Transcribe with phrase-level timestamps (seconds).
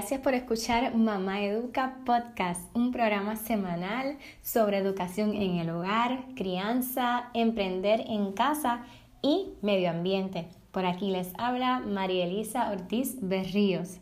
[0.00, 7.28] Gracias por escuchar Mamá Educa Podcast, un programa semanal sobre educación en el hogar, crianza,
[7.34, 8.80] emprender en casa
[9.20, 10.48] y medio ambiente.
[10.70, 13.98] Por aquí les habla María Elisa Ortiz Berríos.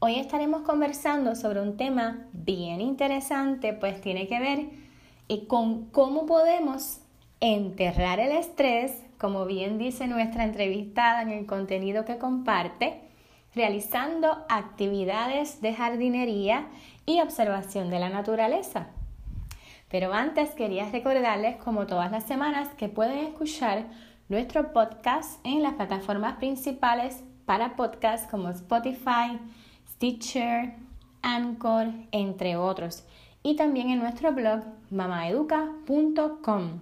[0.00, 4.70] Hoy estaremos conversando sobre un tema bien interesante, pues tiene que ver
[5.28, 6.98] eh, con cómo podemos
[7.38, 13.07] enterrar el estrés, como bien dice nuestra entrevistada en el contenido que comparte,
[13.54, 16.66] realizando actividades de jardinería
[17.06, 18.88] y observación de la naturaleza.
[19.90, 23.86] Pero antes quería recordarles, como todas las semanas, que pueden escuchar
[24.28, 29.38] nuestro podcast en las plataformas principales para podcasts como Spotify,
[29.94, 30.74] Stitcher,
[31.22, 33.04] Anchor, entre otros.
[33.42, 36.80] Y también en nuestro blog mamaeduca.com.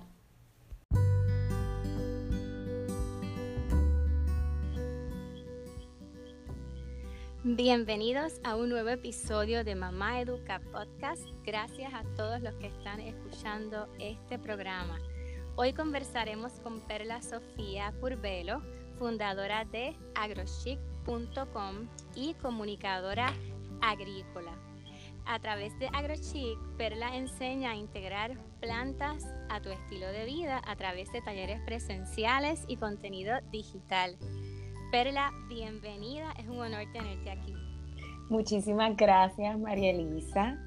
[7.43, 11.23] Bienvenidos a un nuevo episodio de Mamá Educa Podcast.
[11.43, 14.99] Gracias a todos los que están escuchando este programa.
[15.55, 18.61] Hoy conversaremos con Perla Sofía Curvelo,
[18.99, 23.33] fundadora de agrochic.com y comunicadora
[23.81, 24.51] agrícola.
[25.25, 30.75] A través de AgroChic, Perla enseña a integrar plantas a tu estilo de vida a
[30.75, 34.17] través de talleres presenciales y contenido digital.
[34.91, 37.53] Perla, bienvenida, es un honor tenerte aquí.
[38.29, 40.57] Muchísimas gracias, María Elisa.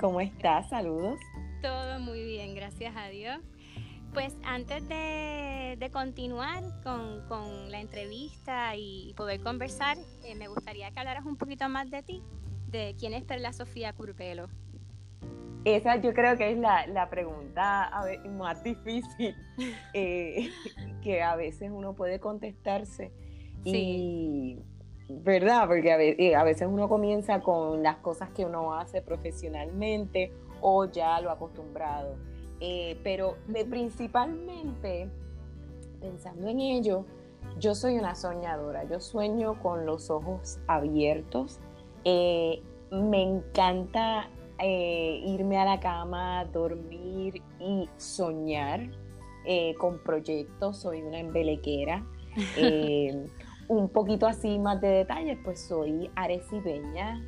[0.00, 0.68] ¿Cómo estás?
[0.68, 1.18] Saludos.
[1.62, 3.38] Todo muy bien, gracias a Dios.
[4.12, 11.24] Pues antes de, continuar con, la entrevista y poder conversar, eh, me gustaría que hablaras
[11.24, 12.22] un poquito más de ti,
[12.68, 14.48] de quién es Perla Sofía Curvelo.
[15.64, 17.90] Esa yo creo que es la, pregunta
[18.30, 19.36] más difícil
[19.94, 20.50] eh,
[21.02, 23.12] que a veces uno puede contestarse.
[23.64, 24.58] Y,
[25.08, 25.66] ¿verdad?
[25.66, 31.20] Porque eh, a veces, uno comienza con las cosas que uno hace profesionalmente o ya
[31.20, 32.16] lo acostumbrado.
[32.60, 33.36] Eh, pero
[33.68, 35.08] principalmente,
[36.00, 37.04] pensando en ello,
[37.58, 41.58] yo soy una soñadora, yo sueño con los ojos abiertos.
[42.04, 44.30] Eh, me encanta
[44.62, 48.90] irme a la cama, dormir y soñar
[49.78, 52.04] con proyectos, soy una embelequera.
[53.68, 57.22] un poquito así más de detalles, pues soy arecibeña,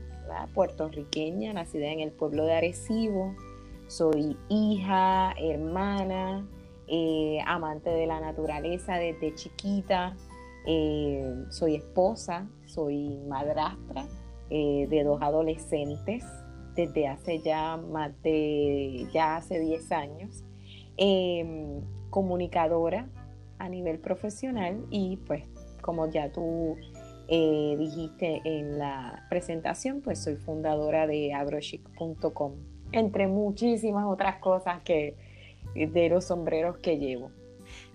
[0.54, 3.34] puertorriqueña, nacida en el pueblo de Arecibo.
[3.92, 6.48] Soy hija, hermana,
[6.86, 10.16] eh, amante de la naturaleza desde chiquita.
[10.66, 14.06] Eh, soy esposa, soy madrastra
[14.48, 16.25] eh, de dos adolescentes
[16.75, 20.42] desde hace ya más de, ya hace 10 años.
[20.97, 23.10] Em, comunicadora
[23.58, 25.44] a nivel profesional y pues
[25.82, 26.76] como ya tú
[27.28, 32.52] dijiste en la presentación, pues soy fundadora de agrochic.com,
[32.92, 35.16] entre muchísimas otras cosas que
[35.75, 37.30] de los sombreros que llevo.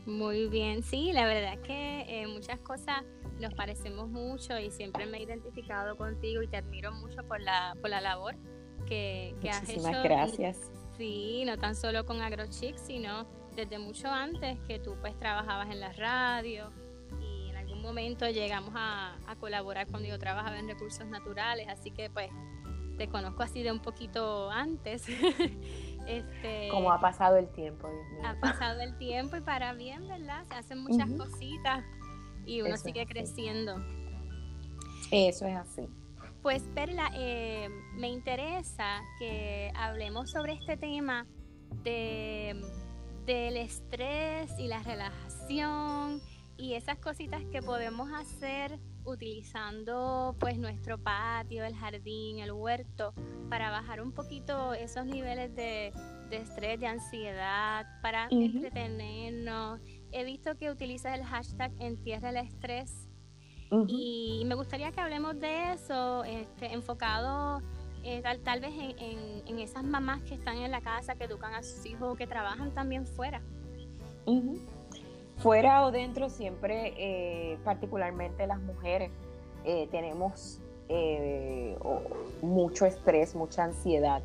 [0.05, 3.03] Muy bien, sí, la verdad es que eh, muchas cosas
[3.39, 7.75] nos parecemos mucho y siempre me he identificado contigo y te admiro mucho por la,
[7.81, 8.35] por la labor
[8.87, 9.73] que, que has hecho.
[9.73, 10.71] Muchísimas gracias.
[10.97, 15.81] Sí, no tan solo con AgroChic, sino desde mucho antes que tú pues trabajabas en
[15.81, 16.71] la radio,
[17.87, 22.29] momento llegamos a, colaborar cuando yo trabajaba en recursos naturales, así que pues
[22.97, 25.07] te conozco así de un poquito antes.
[26.07, 27.87] este, Como ha pasado el tiempo.
[28.23, 30.45] Ha pasado el tiempo y para bien, ¿verdad?
[30.47, 31.83] Se hacen muchas cositas
[32.45, 33.75] y uno sigue creciendo.
[35.11, 35.87] Eso es así.
[36.41, 41.25] Pues Perla, eh, me interesa que hablemos sobre este tema
[41.83, 42.61] de,
[43.25, 46.21] del estrés y la relajación
[46.57, 53.13] y esas cositas que podemos hacer utilizando pues nuestro patio, el jardín, el huerto,
[53.49, 55.93] para bajar un poquito esos niveles de,
[56.29, 59.79] estrés, de ansiedad, para entretenernos.
[60.11, 63.07] He visto que utilizas el hashtag Entierra el Estrés
[63.87, 67.61] y me gustaría que hablemos de eso, este, enfocado
[68.03, 71.85] eh, tal, vez en, esas mamás que están en la casa, que educan a sus
[71.85, 73.41] hijos, que trabajan también fuera.
[75.37, 79.11] Fuera o dentro, siempre, eh, particularmente las mujeres,
[79.65, 81.77] eh, tenemos eh,
[82.41, 84.23] mucho estrés, mucha ansiedad.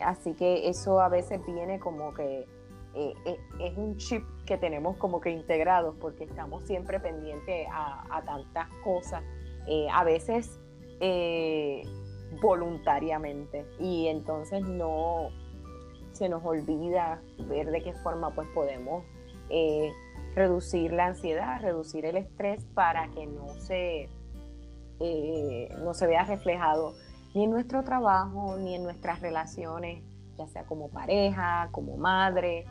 [0.00, 2.46] así que eso a veces viene como que
[2.94, 9.22] es un chip que tenemos como que integrados porque estamos siempre pendientes a, tantas cosas.
[9.90, 10.60] a veces
[12.42, 15.30] voluntariamente y entonces no
[16.12, 19.04] se nos olvida ver de qué forma pues podemos
[19.50, 19.92] eh,
[20.34, 24.08] reducir la ansiedad, reducir el estrés para que no se,
[25.00, 26.94] eh, no se vea reflejado
[27.34, 30.02] ni en nuestro trabajo ni en nuestras relaciones,
[30.38, 32.64] ya sea como pareja, como madre.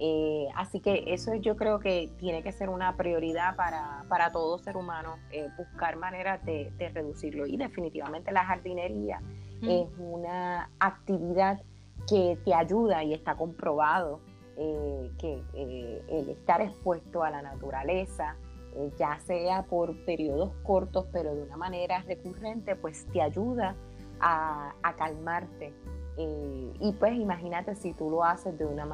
[0.00, 4.58] Eh, así que eso yo creo que tiene que ser una prioridad para, para todo
[4.58, 5.16] ser humano,
[5.56, 7.46] buscar maneras de, reducirlo.
[7.46, 9.20] Y definitivamente la jardinería
[9.60, 11.60] es una actividad
[12.08, 14.20] que te ayuda y está comprobado
[14.60, 18.34] eh, que eh, el estar expuesto a la naturaleza,
[18.74, 23.76] eh, ya sea por periodos cortos, pero de una manera recurrente, pues te ayuda
[24.18, 25.72] a, calmarte.
[26.16, 28.84] y pues imagínate si tú lo haces de una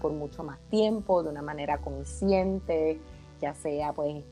[0.00, 3.00] por mucho más tiempo, de una manera consciente,
[3.40, 4.24] ya sea pues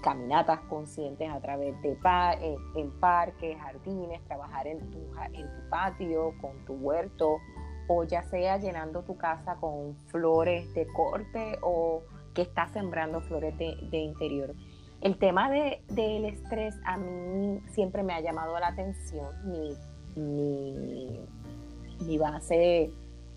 [0.00, 1.98] caminatas conscientes a través de
[2.76, 4.98] en parques, jardines, trabajar en tu,
[5.32, 7.38] en tu patio, con tu huerto
[7.88, 12.02] o ya sea llenando tu casa con flores de corte o
[12.34, 14.54] que estás sembrando flores de, interior.
[15.00, 19.28] El tema de, del estrés a mí siempre me ha llamado la atención.
[19.50, 19.76] Mi,
[22.00, 22.90] mi, base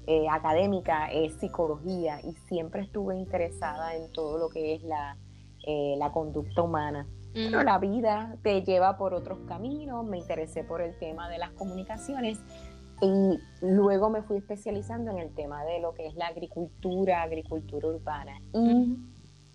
[0.08, 5.18] eh, académica es psicología y siempre estuve interesada en todo lo que es la,
[5.66, 7.08] eh, la conducta humana.
[7.34, 11.52] Pero la vida te lleva por otros caminos, me interesé por el tema de las
[11.52, 12.40] comunicaciones
[13.02, 17.88] y luego me fui especializando en el tema de lo que es la agricultura, agricultura
[17.88, 18.40] urbana.
[18.54, 18.98] Y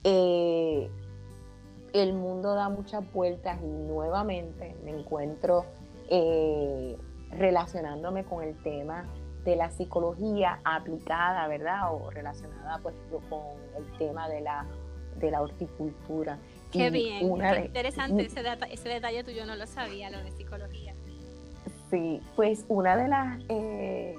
[0.05, 0.91] eh,
[1.93, 5.65] el mundo da muchas vueltas y nuevamente me encuentro
[6.11, 6.97] eh,
[7.31, 9.07] relacionándome con el tema
[9.45, 11.95] de la psicología aplicada, ¿verdad?
[11.95, 12.95] O relacionada pues
[13.29, 13.41] con
[13.77, 14.67] el tema de la,
[15.19, 16.39] de la horticultura.
[16.73, 20.84] Qué bien, qué interesante ese, ese detalle tuyo, no lo sabía, lo de psicología.
[21.95, 24.17] Sí, pues una de las, eh,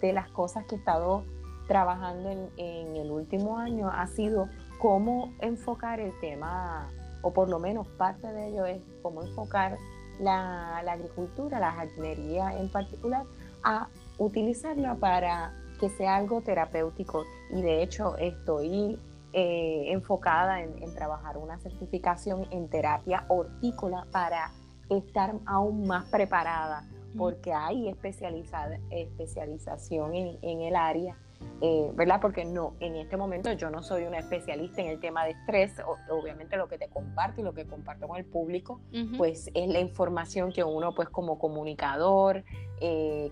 [0.00, 1.22] de las cosas que he estado
[1.68, 4.48] trabajando en, el último año ha sido
[4.80, 6.90] cómo enfocar el tema,
[7.22, 9.78] o por lo menos parte de ello es cómo enfocar
[10.18, 13.22] la, agricultura, la jardinería en particular,
[13.62, 13.86] a
[14.18, 17.22] utilizarla para que sea algo terapéutico.
[17.50, 18.98] Y de hecho estoy
[19.32, 24.50] eh, enfocada en, en, trabajar una certificación en terapia hortícola para
[24.88, 26.82] estar aún más preparada
[27.16, 31.16] porque hay especialización en, el área,
[31.60, 32.20] eh, ¿verdad?
[32.20, 35.72] Porque no, en este momento yo no soy una especialista en el tema de estrés,
[36.10, 38.80] obviamente lo que te comparto y lo que comparto con el público,
[39.16, 42.44] pues es la información que uno pues como comunicador,
[42.80, 43.30] eh,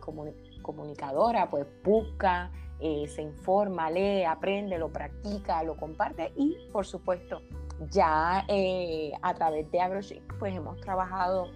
[0.62, 2.50] comunicadora, pues busca,
[2.80, 7.42] eh, se informa, lee, aprende, lo practica, lo comparte y por supuesto
[7.90, 8.46] ya
[9.22, 11.48] a través de AgroChic pues hemos trabajado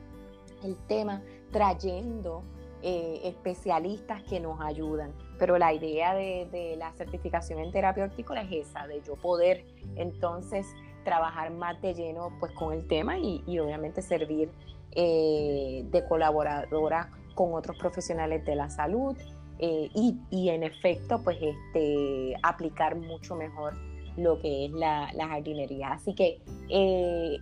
[0.65, 2.43] el tema trayendo
[2.83, 5.13] eh, especialistas que nos ayudan.
[5.39, 9.65] Pero la idea de, la certificación en terapia hortícola es esa, de yo poder
[9.97, 10.67] entonces
[11.05, 14.51] trabajar más de lleno pues con el tema y, obviamente servir
[14.93, 19.17] eh, de colaboradora con otros profesionales de la salud
[19.59, 23.75] eh, y, en efecto pues este, aplicar mucho mejor
[24.17, 25.93] lo que es la, jardinería.
[25.93, 26.41] Así que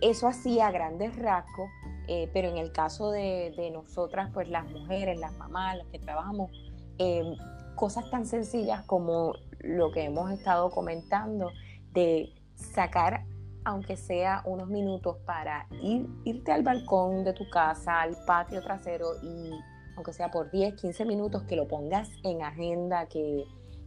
[0.01, 1.69] eso hacía grandes rasgos
[2.07, 6.51] eh, pero en el caso de, nosotras, pues las mujeres, las mamás, las que trabajamos,
[6.99, 7.35] eh,
[7.75, 11.51] cosas tan sencillas como lo que hemos estado comentando,
[11.93, 13.25] de sacar,
[13.63, 19.07] aunque sea unos minutos, para ir, irte al balcón de tu casa, al patio trasero
[19.23, 19.51] y,
[19.95, 23.45] aunque sea por 10, 15 minutos, que lo pongas en agenda, que,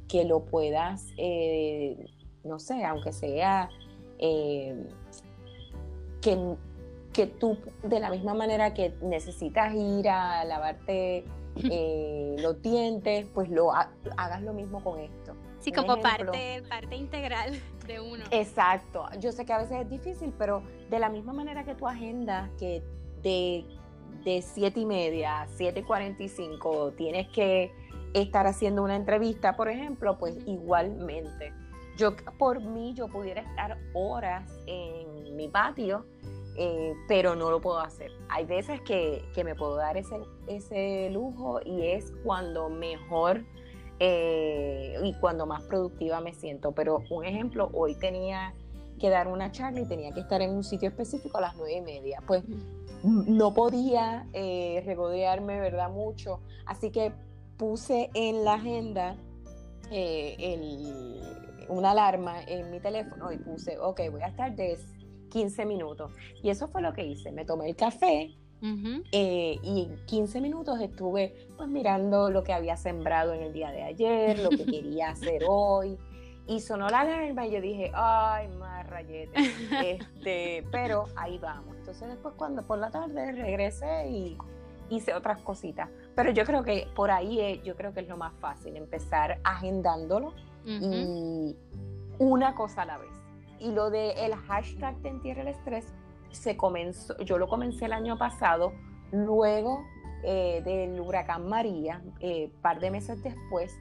[0.08, 2.04] que lo puedas, eh,
[2.48, 3.68] no sé, aunque sea...
[6.20, 6.56] que
[7.18, 11.24] que tú, de la misma manera que necesitas ir a lavarte
[11.56, 15.34] eh, los dientes, pues lo hagas lo mismo con esto.
[15.58, 18.24] Sí, como parte, parte integral de uno.
[18.30, 19.06] Exacto.
[19.18, 22.48] Yo sé que a veces es difícil, pero de la misma manera que tu agenda,
[22.58, 22.82] que
[23.22, 23.64] de,
[24.24, 27.72] de 7 y media a 7.45 tienes que
[28.14, 31.52] estar haciendo una entrevista, por ejemplo, pues igualmente.
[31.98, 36.06] Yo por mí, yo pudiera estar horas en mi patio
[36.60, 38.10] eh, pero no lo puedo hacer.
[38.28, 40.16] Hay veces que, me puedo dar ese,
[40.48, 43.44] ese lujo y es cuando mejor
[44.00, 46.72] eh, y cuando más productiva me siento.
[46.72, 48.54] Pero un ejemplo, hoy tenía
[48.98, 51.74] que dar una charla y tenía que estar en un sitio específico a las nueve
[51.74, 52.24] y media.
[52.26, 52.42] Pues
[53.04, 55.90] no podía eh, regodearme, ¿verdad?
[55.90, 56.40] Mucho.
[56.66, 57.12] Así que
[57.56, 59.16] puse en la agenda
[61.68, 64.78] una alarma en mi teléfono y puse, ok, voy a estar de
[65.30, 66.12] 15 minutos.
[66.42, 67.32] Y eso fue lo que hice.
[67.32, 68.34] Me tomé el café,
[69.12, 73.70] Eh, y en 15 minutos estuve pues mirando lo que había sembrado en el día
[73.70, 75.96] de ayer, lo que quería hacer hoy.
[76.48, 79.38] Y sonó la alarma y yo dije, ay, más rayete.
[79.84, 81.76] este, pero ahí vamos.
[81.76, 84.36] Entonces después cuando por la tarde regresé y
[84.90, 85.88] hice otras cositas.
[86.18, 89.38] Pero yo creo que por ahí es, yo creo que es lo más fácil, empezar
[89.44, 90.34] agendándolo
[90.64, 91.54] y
[92.18, 93.12] una cosa a la vez.
[93.60, 95.86] Y lo de el hashtag de entierre el estrés,
[96.32, 98.72] se comenzó, yo lo comencé el año pasado,
[99.12, 99.84] luego
[100.24, 103.78] eh, del huracán María, un eh, par de meses después,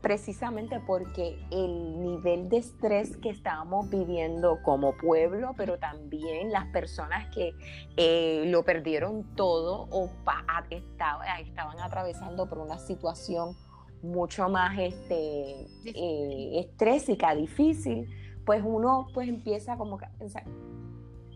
[0.00, 7.34] precisamente porque el nivel de estrés que estábamos viviendo como pueblo, pero también las personas
[7.34, 7.54] que
[7.96, 10.10] eh, lo perdieron todo o
[10.70, 13.56] estaban atravesando por una situación
[14.02, 15.66] mucho más este,
[16.60, 18.08] estrésica, difícil,
[18.44, 20.44] pues uno pues empieza como a pensar,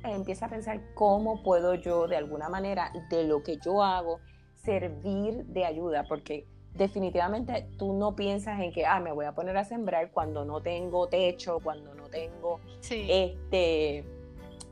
[0.05, 4.21] empieza a pensar cómo puedo yo de alguna manera de lo que yo hago
[4.55, 9.56] servir de ayuda, porque definitivamente tú no piensas en que, ah, me voy a poner
[9.56, 14.04] a sembrar cuando no tengo techo, cuando no tengo este,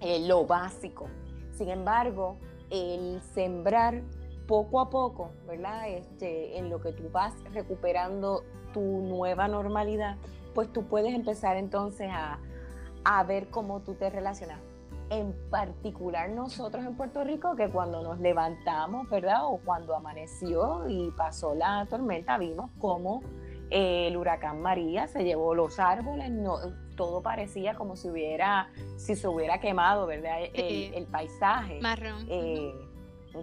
[0.00, 1.06] eh, lo básico.
[1.52, 2.36] Sin embargo,
[2.70, 4.02] el sembrar
[4.46, 5.88] poco a poco, ¿verdad?
[5.88, 10.16] Este, en lo que tú vas recuperando tu nueva normalidad,
[10.54, 12.38] pues tú puedes empezar entonces a,
[13.04, 14.58] a ver cómo tú te relacionas
[15.10, 19.46] en particular nosotros en Puerto Rico, que cuando nos levantamos, ¿verdad?
[19.46, 23.22] O cuando amaneció y pasó la tormenta, vimos cómo
[23.70, 26.58] eh, el huracán María se llevó los árboles, no,
[26.96, 30.38] todo parecía como si hubiera, si se hubiera quemado, ¿verdad?
[30.52, 31.80] El, paisaje.
[31.80, 32.26] Marrón.
[32.28, 32.72] Eh,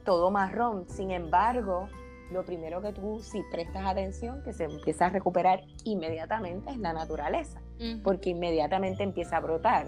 [0.04, 0.88] todo marrón.
[0.88, 1.90] Sin embargo,
[2.32, 6.94] lo primero que tú, si prestas atención, que se empieza a recuperar inmediatamente es la
[6.94, 7.62] naturaleza,
[8.04, 9.88] porque inmediatamente empieza a brotar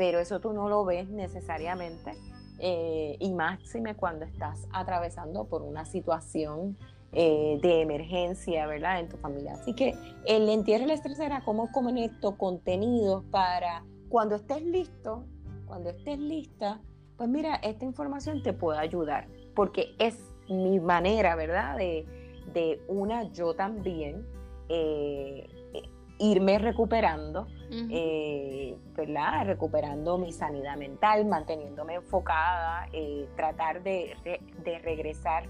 [0.00, 2.12] pero eso tú no lo ves necesariamente
[2.58, 6.78] eh, y máxime cuando estás atravesando por una situación
[7.12, 9.00] eh, de emergencia, ¿verdad?
[9.00, 9.52] En tu familia.
[9.60, 15.26] Así que el entierro el estrés era cómo conecto contenidos para cuando estés listo,
[15.66, 16.80] cuando estés lista,
[17.18, 21.76] pues mira, esta información te puede ayudar, porque es mi manera, ¿verdad?
[21.76, 22.06] De,
[22.54, 24.26] de una, yo también,
[24.70, 25.46] eh,
[26.20, 29.46] irme recuperando, eh, ¿verdad?
[29.46, 34.14] Recuperando mi sanidad mental, manteniéndome enfocada, eh, tratar de,
[34.84, 35.48] regresar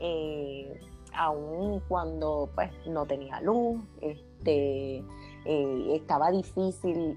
[0.00, 0.80] eh,
[1.14, 5.04] aún cuando pues no tenía luz, este,
[5.44, 7.16] estaba difícil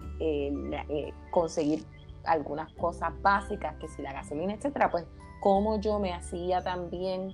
[1.31, 1.84] conseguir
[2.24, 5.05] algunas cosas básicas, que si la gasolina, etcétera, pues
[5.41, 7.34] cómo yo me hacía también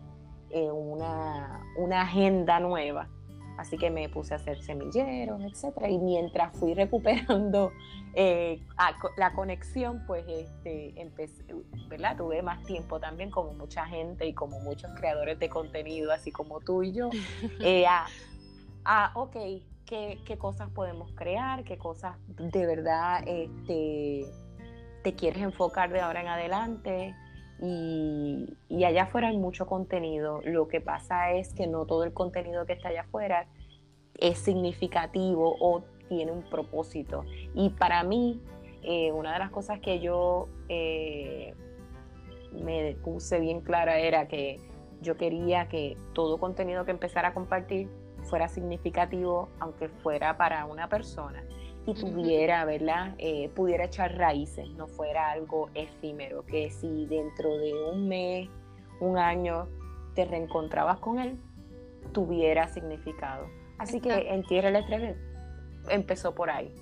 [0.50, 3.09] una, una agenda nueva
[3.58, 5.90] Así que me puse a hacer semilleros, etcétera.
[5.90, 7.72] Y mientras fui recuperando
[8.14, 8.62] eh,
[9.18, 11.44] la conexión, pues este, empecé,
[11.88, 12.18] ¿verdad?
[12.18, 16.60] Tuve más tiempo también, como mucha gente y como muchos creadores de contenido, así como
[16.60, 17.10] tú y yo,
[17.62, 19.36] eh, a, ok,
[19.86, 24.26] ¿qué, ¿qué, cosas podemos crear, qué cosas de verdad este,
[25.04, 27.16] te quieres enfocar de ahora en adelante.
[27.62, 30.42] Y, allá afuera hay mucho contenido.
[30.46, 33.48] Lo que pasa es que no todo el contenido que está allá afuera
[34.20, 37.26] es significativo o tiene un propósito.
[37.54, 38.42] Y para mí,
[38.84, 41.54] eh, una de las cosas que yo eh,
[42.54, 44.60] me puse bien clara era que
[45.02, 47.90] yo quería que todo contenido que empezara a compartir
[48.24, 51.44] fuera significativo, aunque fuera para una persona
[51.88, 53.15] y tuviera, ¿verdad?
[53.17, 58.50] Eh, pudiera echar raíces, no fuera algo efímero, que si dentro de un mes,
[59.00, 59.70] un año,
[60.13, 61.39] te reencontrabas con él,
[62.12, 63.48] tuviera significado.
[63.77, 65.15] Así que en Tierra el Estrés
[65.89, 66.74] empezó por ahí.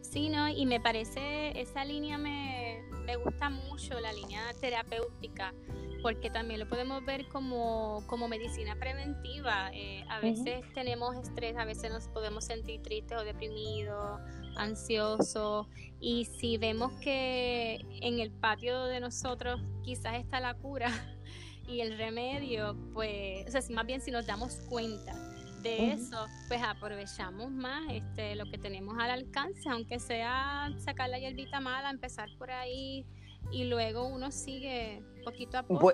[0.00, 0.48] Sí, ¿no?
[0.48, 5.54] Y me parece, esa línea me, me gusta mucho, la línea terapéutica,
[6.02, 9.70] porque también lo podemos ver como, como medicina preventiva.
[9.72, 14.20] Eh, a veces tenemos estrés, a veces nos podemos sentir tristes o deprimidos,
[14.56, 15.68] ansiosos,
[16.00, 20.90] y si vemos que en el patio de nosotros quizás está la cura
[21.68, 25.14] y el remedio, pues, o sea, más bien si nos damos cuenta
[25.62, 31.20] de eso, pues aprovechamos más este, lo que tenemos al alcance, aunque sea sacar la
[31.20, 33.06] hierbita mala, empezar por ahí
[33.52, 35.92] y luego uno sigue poquito a poco.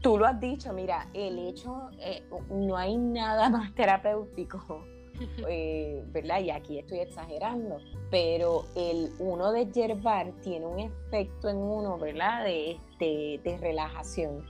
[0.00, 4.84] tú lo has dicho, mira, el hecho, eh, no hay nada más terapéutico,
[5.48, 6.40] eh, ¿verdad?
[6.40, 7.78] Y aquí estoy exagerando,
[8.10, 12.44] pero el uno de hierbar tiene un efecto en uno, ¿verdad?
[12.44, 14.44] De, de, de relajación.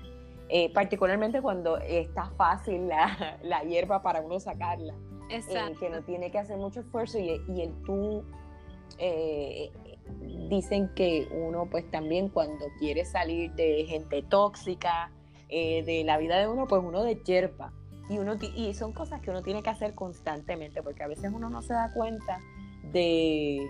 [0.48, 4.94] Eh, particularmente cuando está fácil la, la, hierba para uno sacarla.
[5.30, 5.80] Exacto.
[5.80, 8.22] que no tiene que hacer mucho esfuerzo y, y el tú
[10.48, 15.10] dicen que uno pues también cuando quiere salir de gente tóxica,
[15.48, 17.72] eh, de la vida de uno, pues uno de yerpa.
[18.08, 21.50] Y, uno, y son cosas que uno tiene que hacer constantemente, porque a veces uno
[21.50, 22.40] no se da cuenta
[22.92, 23.66] de,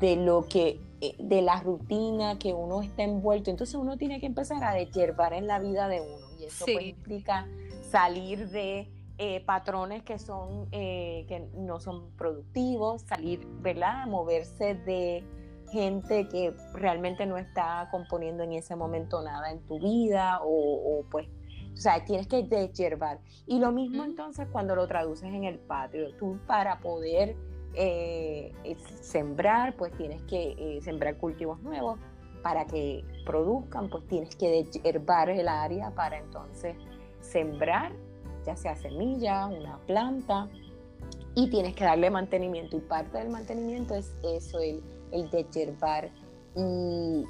[0.00, 3.50] de lo que, eh, de la rutina que uno está envuelto.
[3.50, 6.26] Entonces uno tiene que empezar a deshiervar en la vida de uno.
[6.40, 7.46] Y eso pues, implica
[7.90, 14.06] salir de eh, patrones que son que no son productivos, salir, ¿verdad?
[14.06, 15.24] Moverse de
[15.70, 21.28] gente que realmente no está componiendo en ese momento nada en tu vida o, pues,
[21.72, 23.20] o sea, tienes que deshiervar.
[23.46, 27.36] Y lo mismo entonces cuando lo traduces en el patio, tú para poder
[27.74, 28.52] eh,
[29.02, 31.98] sembrar, pues tienes que eh, sembrar cultivos nuevos,
[32.42, 36.76] para que produzcan, pues tienes que deshiervar el área para entonces
[37.20, 37.92] sembrar,
[38.46, 40.48] ya sea semilla, una planta,
[41.34, 42.76] y tienes que darle mantenimiento.
[42.76, 46.10] Y parte del mantenimiento es eso, el el de.
[46.54, 47.24] Y,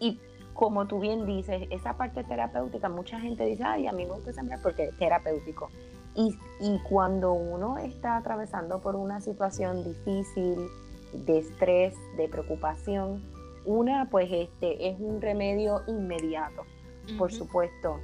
[0.00, 0.20] y
[0.52, 4.32] como tú bien dices, esa parte terapéutica, mucha gente dice, ay, a mí me gusta
[4.32, 5.70] sembrar porque es terapéutico.
[6.14, 10.68] Y, y, cuando uno está atravesando por una situación difícil,
[11.12, 13.24] de estrés, de preocupación,
[13.64, 16.62] una pues este es un remedio inmediato,
[17.18, 17.98] por supuesto.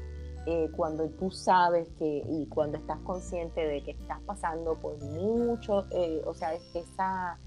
[0.46, 5.86] Eh, cuando tú sabes que y cuando estás consciente de que estás pasando por mucho,
[5.90, 7.38] eh, o sea, esa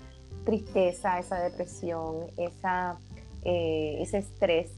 [0.45, 2.97] tristeza, esa depresión, esa,
[3.43, 4.71] eh, ese estrés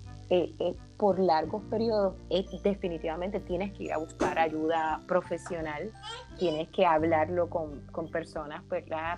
[0.98, 2.16] por largos periodos,
[2.64, 5.92] definitivamente tienes que ir a buscar ayuda profesional,
[6.40, 8.64] tienes que hablarlo con, con personas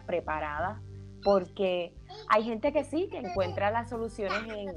[0.05, 0.81] preparadas,
[1.23, 1.93] porque
[2.27, 4.69] hay gente que sí, que encuentra las soluciones en,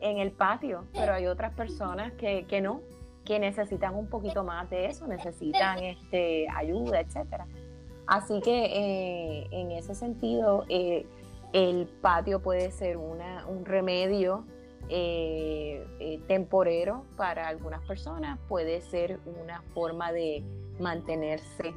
[0.00, 2.80] en el patio, pero hay otras personas que, que, no,
[3.28, 7.46] que necesitan un poquito más de eso, necesitan este, ayuda, etcétera.
[8.08, 10.64] Así que en ese sentido,
[11.52, 14.44] el patio puede ser una, un remedio
[14.90, 20.42] eh, eh, temporero para algunas personas, puede ser una forma de
[20.80, 21.74] mantenerse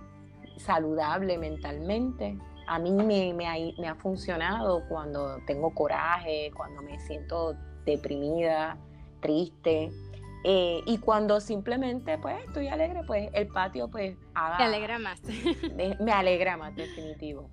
[0.55, 2.37] saludable mentalmente.
[2.67, 7.53] A mí me, me, ha, funcionado cuando tengo coraje, cuando me siento
[7.85, 8.77] deprimida,
[9.19, 9.91] triste.
[10.43, 14.57] Eh, y cuando simplemente pues estoy alegre, pues el patio pues haga...
[14.57, 15.21] Alegra más.
[15.99, 17.49] me alegra más, definitivo.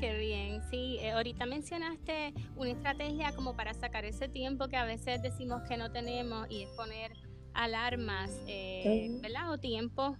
[0.00, 0.98] Qué bien, sí.
[1.00, 5.76] Eh, ahorita mencionaste una estrategia como para sacar ese tiempo que a veces decimos que
[5.76, 7.12] no tenemos y es poner
[7.54, 9.52] alarmas, eh, ¿verdad?
[9.52, 10.18] O tiempos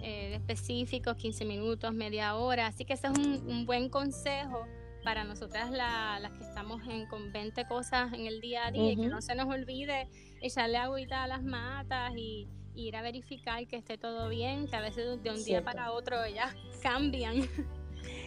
[0.00, 2.66] eh, específicos, 15 minutos, media hora.
[2.66, 4.66] Así que ese es un, buen consejo
[5.02, 8.96] para nosotras las que estamos en, con 20 cosas en el día a día y
[8.96, 10.08] que no se nos olvide
[10.40, 14.80] echarle agüita a las matas y, ir a verificar que esté todo bien, que a
[14.80, 17.42] veces de un día para otro ellas cambian.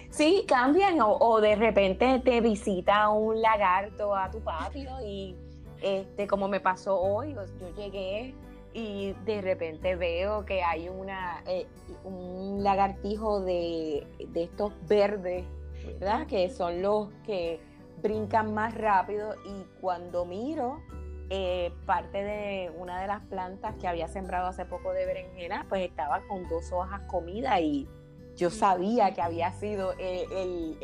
[0.09, 5.35] Sí, cambian o, de repente te visita un lagarto a tu patio y
[5.81, 8.33] este, como me pasó hoy, yo llegué
[8.73, 11.65] y de repente veo que hay una, eh,
[12.03, 15.45] un lagartijo de, estos verdes,
[15.85, 16.27] ¿verdad?
[16.27, 17.59] Que son los que
[18.01, 20.81] brincan más rápido y cuando miro
[21.31, 25.89] eh, parte de una de las plantas que había sembrado hace poco de berenjena, pues
[25.89, 27.87] estaba con dos hojas comidas y
[28.35, 30.77] yo sabía que había sido eh, el,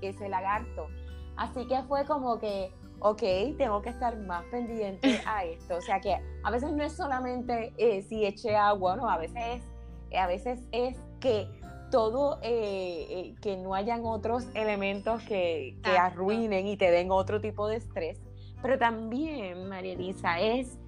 [0.00, 0.88] ese lagarto.
[1.36, 3.22] Así que fue como que, ok,
[3.56, 5.76] tengo que estar más pendiente a esto.
[5.76, 9.62] O sea que a veces no es solamente eh, si eché agua, no, a veces
[10.10, 11.48] es, a veces es que
[11.90, 17.68] todo, eh, que no hayan otros elementos que, que arruinen y te den otro tipo
[17.68, 18.20] de estrés.
[18.62, 20.78] Pero también, María Elisa, es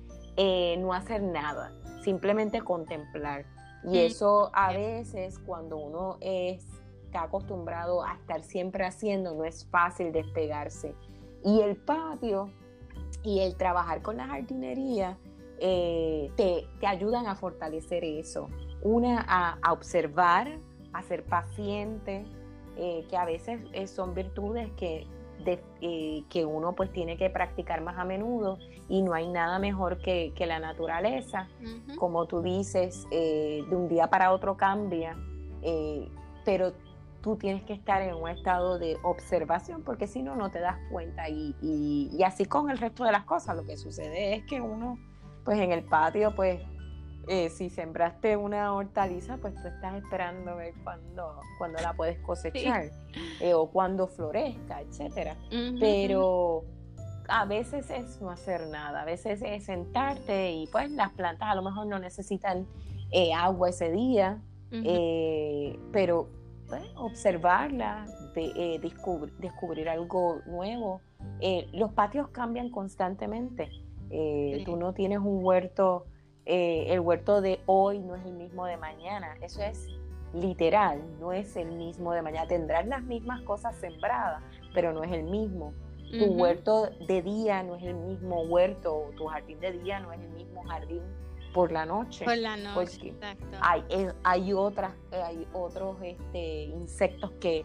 [0.79, 3.45] no hacer nada, simplemente contemplar
[3.85, 10.13] y eso a veces cuando uno está acostumbrado a estar siempre haciendo, no es fácil
[10.13, 10.95] despegarse.
[11.45, 12.51] Y el patio
[13.23, 15.19] y el trabajar con la jardinería
[15.59, 18.49] eh, te, ayudan a fortalecer eso.
[18.83, 20.59] Una, a, observar,
[20.92, 22.24] a ser paciente,
[22.76, 25.07] eh, que a veces eh, son virtudes que
[25.81, 28.59] eh, que uno pues tiene que practicar más a menudo
[28.90, 31.48] y no hay nada mejor que, la naturaleza.
[31.96, 35.16] Como tú dices, de un día para otro cambia,
[36.44, 36.74] pero
[37.22, 40.76] tú tienes que estar en un estado de observación porque si no, no te das
[40.90, 41.31] cuenta.
[41.31, 44.98] Y, y, así con el resto de las cosas, lo que sucede es que uno
[45.42, 46.61] pues en el patio pues
[47.33, 52.90] eh, si sembraste una hortaliza, pues tú estás esperando ver cuándo, cuando la puedes cosechar
[53.40, 55.37] eh, o cuándo florezca, etcétera.
[55.79, 56.64] Pero
[57.29, 61.55] a veces es no hacer nada, a veces es sentarte y pues las plantas a
[61.55, 62.66] lo mejor no necesitan
[63.12, 64.43] eh, agua ese día,
[65.93, 66.29] pero
[66.69, 68.81] pues, observarla, de,
[69.38, 71.01] descubrir algo nuevo
[71.73, 73.71] los patios cambian constantemente.
[74.11, 76.07] Eh, tú no tienes un huerto,
[76.46, 79.37] el huerto de hoy no es el mismo de mañana.
[79.40, 79.88] Eso es
[80.33, 82.46] literal, no es el mismo de mañana.
[82.46, 84.42] Tendrás las mismas cosas sembradas,
[84.74, 85.72] pero no es el mismo.
[86.11, 90.20] Tu huerto de día no es el mismo huerto, tu jardín de día no es
[90.20, 91.03] el mismo jardín
[91.53, 92.24] por la noche.
[92.24, 93.59] Por la noche, exacto.
[93.61, 97.64] Hay, eh, hay, otras, eh, hay otros este, insectos que,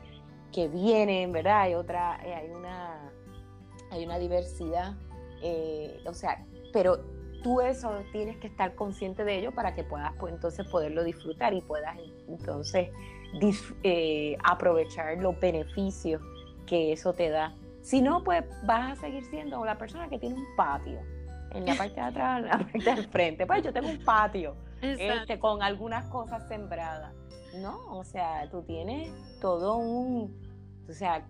[0.51, 1.61] que vienen, ¿verdad?
[1.61, 3.11] Hay otra, eh, hay una,
[3.91, 4.95] hay una diversidad,
[6.07, 6.99] o sea, pero
[7.45, 11.53] tú eso tienes que estar consciente de ello para que puedas pues, entonces poderlo disfrutar
[11.53, 11.95] y puedas
[12.27, 12.89] entonces
[14.43, 16.23] aprovechar los beneficios
[16.65, 17.53] que eso te da.
[17.84, 20.99] Si no, pues vas a seguir siendo la persona que tiene un patio
[21.51, 23.45] en la parte de atrás, en la parte del frente.
[23.45, 27.13] Pues yo tengo un patio este, con algunas cosas sembradas.
[27.62, 30.36] No, o sea, tú tienes todo un,
[30.89, 31.23] o sea,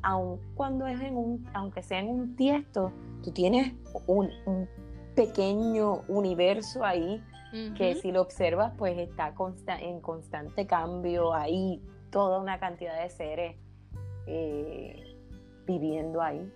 [0.00, 2.90] aun cuando es en un, aunque sea en un tiesto,
[3.22, 3.74] tú tienes
[4.06, 4.30] un,
[5.18, 7.20] pequeño universo ahí
[7.76, 9.32] que si lo observas, pues está
[9.80, 13.56] en constante cambio, ahí toda una cantidad de seres
[14.26, 15.16] eh,
[15.66, 16.48] viviendo ahí.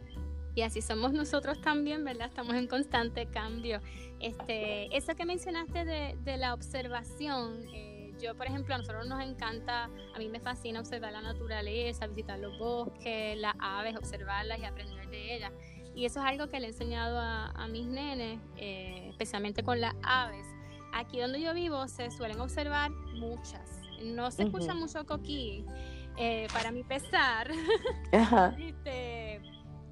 [0.55, 2.29] Y así somos nosotros también, ¿verdad?
[2.29, 3.81] Estamos en constante cambio.
[4.20, 9.85] Este, eso que mencionaste de, la observación, eh, yo, por ejemplo, a nosotros nos encanta,
[9.85, 15.09] a mí me fascina observar la naturaleza, visitar los bosques, las aves, observarlas y aprender
[15.09, 15.53] de ellas.
[15.94, 19.94] Y eso es algo que le he enseñado a, mis nenes, eh, especialmente con las
[20.02, 20.46] aves.
[20.94, 23.81] Aquí donde yo vivo se suelen observar muchas.
[24.02, 25.64] No se escucha mucho coquí,
[26.16, 27.50] eh, para mi pesar.
[28.59, 29.40] este,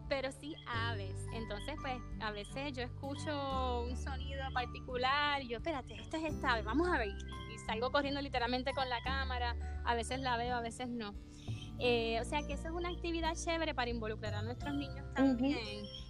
[0.09, 1.27] pero sí aves.
[1.33, 6.53] Entonces, pues, a veces yo escucho un sonido particular y yo, espérate, esta es esta
[6.53, 7.09] ave, vamos a ver.
[7.09, 11.15] Y salgo corriendo literalmente con la cámara, a veces la veo, a veces no.
[11.81, 15.59] Eh, o sea que eso es una actividad chévere para involucrar a nuestros niños también,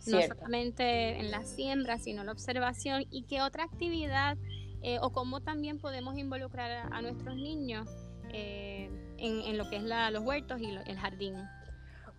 [0.06, 3.04] no solamente en la siembra, sino en la observación.
[3.10, 4.36] ¿Y qué otra actividad
[4.82, 7.88] eh, o cómo también podemos involucrar a, nuestros niños
[8.32, 11.36] eh, en, lo que es los huertos y el jardín?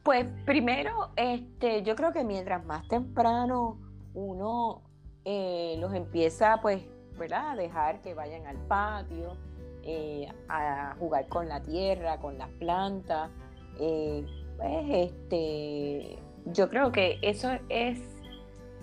[0.04, 3.78] Pues primero, este, yo creo que mientras más temprano
[4.16, 4.82] uno
[5.26, 6.84] eh, los empieza, pues,
[7.18, 7.52] ¿verdad?
[7.52, 9.38] A dejar que vayan al patio,
[9.84, 13.30] eh, a jugar con la tierra, con las plantas,
[13.79, 14.25] eh,
[14.57, 17.99] pues, este, yo creo que eso es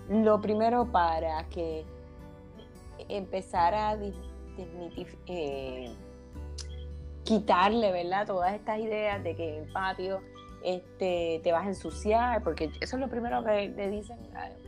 [0.08, 1.84] lo primero para que
[3.08, 3.96] empezar a
[7.24, 8.26] quitarle, ¿verdad?
[8.26, 10.20] Todas estas ideas de que el patio
[10.64, 14.18] este, te vas a ensuciar, porque eso es lo primero que le dicen,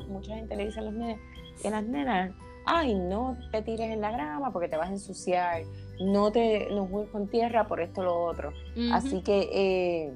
[0.09, 1.18] mucha gente le dice a, los nenes,
[1.64, 2.33] a las nenas,
[2.66, 5.62] ay, no te tires en la grama porque te vas a ensuciar,
[6.01, 8.53] no te no juegues con tierra por esto o lo otro.
[8.93, 10.15] Así que eh,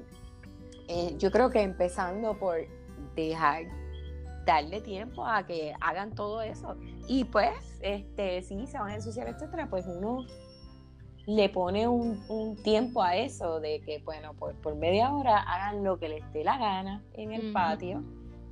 [0.87, 2.57] eh, yo creo que empezando por
[3.15, 3.65] dejar
[4.45, 6.75] darle tiempo a que hagan todo eso.
[7.07, 10.25] Y pues, este, si se van a ensuciar, etcétera, pues uno
[11.27, 15.97] le pone un, tiempo a eso de que, bueno, por, por, media hora hagan lo
[15.97, 18.03] que les dé la gana en el patio,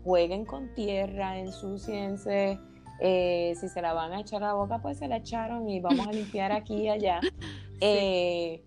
[0.04, 2.60] jueguen con tierra, ensuciense,
[3.04, 5.80] eh, si se la van a echar a la boca, pues se la echaron y
[5.80, 7.20] vamos a limpiar aquí y allá.
[7.86, 8.64] Eh,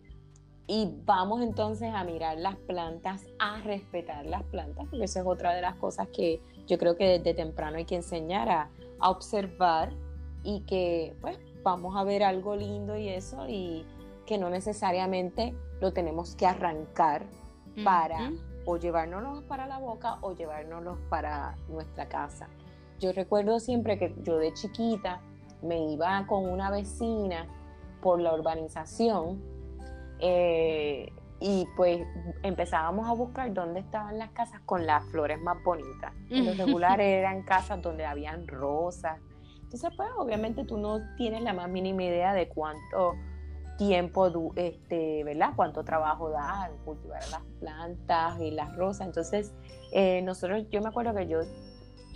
[0.66, 5.54] y vamos entonces a mirar las plantas, a respetar las plantas, porque eso es otra
[5.54, 8.68] de las cosas que yo creo que desde temprano hay que enseñar a,
[9.00, 9.94] a observar
[10.42, 13.86] y que pues vamos a ver algo lindo y eso y,
[14.26, 17.24] que no necesariamente lo tenemos que arrancar
[17.84, 18.32] para
[18.64, 22.48] o llevárnoslos para la boca o llevárnoslos para nuestra casa.
[23.00, 25.20] Yo recuerdo siempre que yo de chiquita
[25.62, 27.46] me iba con una vecina
[28.00, 29.42] por la urbanización
[30.20, 32.06] eh, y pues
[32.42, 36.12] empezábamos a buscar dónde estaban las casas con las flores más bonitas.
[36.30, 39.18] En los regulares eran casas donde habían rosas.
[39.62, 43.14] Entonces pues obviamente tú no tienes la más mínima idea de cuánto
[43.76, 45.50] tiempo, este, ¿verdad?
[45.54, 49.06] Cuánto trabajo da cultivar las plantas y las rosas.
[49.06, 49.54] Entonces,
[49.92, 51.40] eh, nosotros, yo me acuerdo que yo,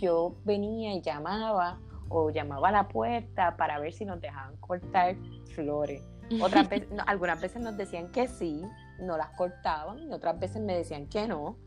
[0.01, 5.15] yo venía y llamaba o llamaba a la puerta para ver si nos dejaban cortar
[5.53, 6.03] flores.
[6.41, 8.61] Otras veces, algunas veces nos decían que sí,
[8.99, 11.57] no las cortaban, y otras veces me decían que no.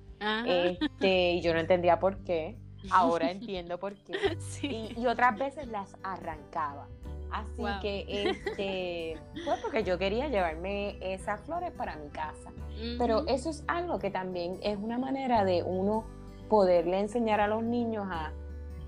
[0.46, 2.58] Este, y yo no entendía por qué.
[2.90, 4.14] Ahora entiendo por qué.
[4.62, 6.88] y otras veces las arrancaba.
[7.30, 12.52] Así que, este, pues porque yo quería llevarme esas flores para mi casa.
[12.98, 16.04] Pero eso es algo que también es una manera de uno
[16.48, 18.32] poderle enseñar a los niños a,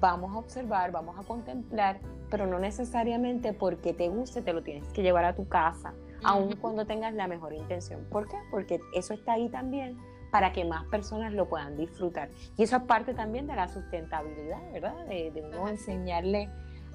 [0.00, 4.86] vamos a observar, vamos a contemplar, pero no necesariamente porque te guste te lo tienes
[4.92, 8.04] que llevar a tu casa, aun cuando tengas la mejor intención.
[8.10, 8.36] ¿Por qué?
[8.50, 9.98] Porque eso está ahí también
[10.30, 12.28] para que más personas lo puedan disfrutar.
[12.56, 15.06] Y eso es parte también de la sustentabilidad, ¿verdad?
[15.06, 16.50] De, de uno enseñarle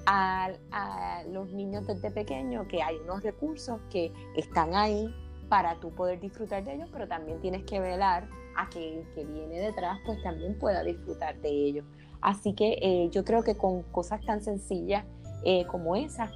[0.06, 5.12] a, a, los niños desde pequeños que hay unos recursos que están ahí
[5.48, 9.24] para tú poder disfrutar de ellos, pero también tienes que velar a que el que
[9.24, 11.84] viene detrás pues también pueda disfrutar de ellos.
[12.22, 15.04] Así que eh, yo creo que con cosas tan sencillas
[15.44, 16.30] eh, como esas,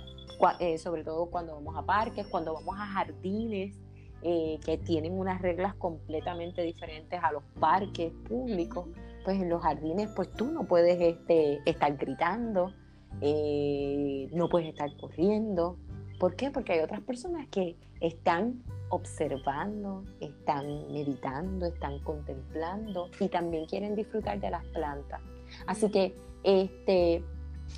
[0.58, 3.74] eh, sobre todo cuando vamos a parques, cuando vamos a jardines,
[4.22, 8.88] que tienen unas reglas completamente diferentes a los parques públicos,
[9.24, 12.72] pues en los jardines pues tú no puedes este, estar gritando,
[13.20, 15.76] no puedes estar corriendo.
[16.18, 16.50] ¿Por qué?
[16.50, 24.40] Porque hay otras personas que están observando, están meditando, están contemplando y también quieren disfrutar
[24.40, 25.20] de las plantas.
[25.66, 27.24] Así que este,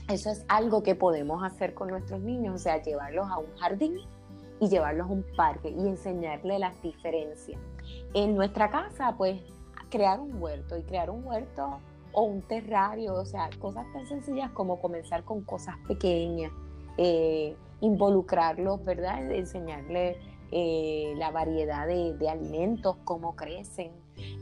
[0.08, 3.98] eso es algo que podemos hacer con nuestros niños, o sea, llevarlos a un jardín
[4.60, 7.60] y llevarlos a un parque y enseñarles las diferencias.
[8.14, 9.40] En nuestra casa, pues,
[9.90, 11.78] crear un huerto y crear un huerto
[12.12, 16.52] o un terrario, o sea, cosas tan sencillas como comenzar con cosas pequeñas,
[16.96, 19.30] eh, involucrarlos, ¿verdad?
[19.30, 20.16] Enseñarles
[20.50, 23.92] eh, la variedad de, alimentos, cómo crecen.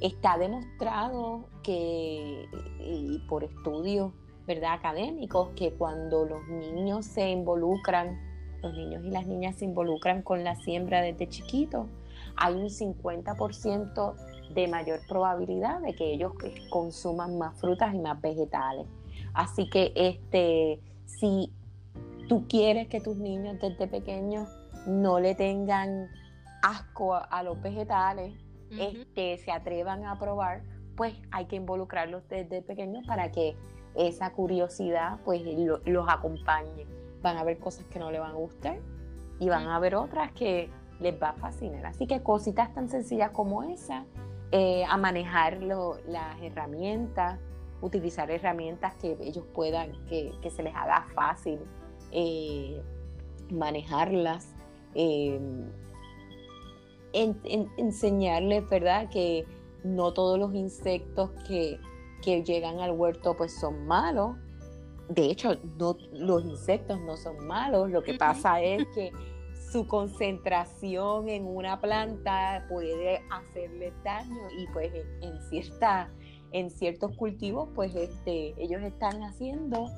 [0.00, 2.46] Está demostrado que,
[2.80, 4.12] y por estudios
[4.46, 4.74] ¿verdad?
[4.74, 8.20] académicos, que cuando los niños se involucran,
[8.62, 11.86] los niños y las niñas se involucran con la siembra desde chiquitos,
[12.36, 14.14] hay un 50%
[14.54, 16.32] de mayor probabilidad de que ellos
[16.70, 18.86] consuman más frutas y más vegetales.
[19.34, 21.52] Así que este, si
[22.28, 24.48] tú quieres que tus niños desde pequeños
[24.86, 26.08] no le tengan
[26.62, 28.34] asco a, los vegetales,
[28.70, 30.62] este, se atrevan a probar,
[30.96, 33.56] pues hay que involucrarlos desde pequeños para que
[33.94, 35.42] esa curiosidad pues
[35.84, 36.86] los acompañe.
[37.22, 38.78] Van a ver cosas que no le van a gustar
[39.38, 40.70] y van a ver otras que
[41.00, 41.86] les va a fascinar.
[41.86, 44.04] Así que cositas tan sencillas como esa,
[44.52, 47.38] eh, a manejar las herramientas,
[47.80, 51.60] utilizar herramientas que ellos puedan, que, se les haga fácil
[52.12, 52.82] eh,
[53.50, 54.54] manejarlas.
[54.98, 55.70] Em,
[57.12, 59.10] enseñarles, ¿verdad?
[59.10, 59.44] Que
[59.84, 61.78] no todos los insectos que,
[62.24, 64.36] llegan al huerto pues son malos.
[65.08, 67.88] De hecho, no, los insectos no son malos.
[67.90, 69.12] Lo que pasa es que
[69.70, 76.10] su concentración en una planta puede hacerle daño y pues en, cierta,
[76.50, 79.88] en ciertos cultivos pues este, ellos están haciendo